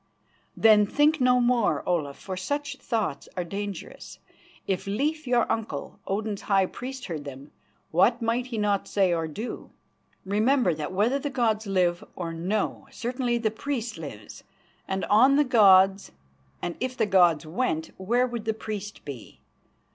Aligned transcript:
"Then 0.57 0.87
think 0.87 1.21
no 1.21 1.39
more, 1.39 1.87
Olaf, 1.87 2.17
for 2.17 2.35
such 2.35 2.77
thoughts 2.77 3.29
are 3.37 3.43
dangerous. 3.43 4.17
If 4.65 4.87
Leif, 4.87 5.27
your 5.27 5.45
uncle, 5.51 5.99
Odin's 6.07 6.41
high 6.41 6.65
priest, 6.65 7.05
heard 7.05 7.23
them, 7.23 7.51
what 7.91 8.19
might 8.19 8.47
he 8.47 8.57
not 8.57 8.87
say 8.87 9.13
or 9.13 9.27
do? 9.27 9.69
Remember 10.25 10.73
that 10.73 10.91
whether 10.91 11.19
the 11.19 11.29
gods 11.29 11.67
live 11.67 12.03
or 12.15 12.33
no, 12.33 12.87
certainly 12.89 13.37
the 13.37 13.51
priest 13.51 13.99
lives, 13.99 14.43
and 14.87 15.05
on 15.05 15.35
the 15.35 15.43
gods, 15.43 16.11
and 16.63 16.75
if 16.79 16.97
the 16.97 17.05
gods 17.05 17.45
went, 17.45 17.91
where 17.97 18.25
would 18.25 18.45
the 18.45 18.55
priest 18.55 19.05
be? 19.05 19.39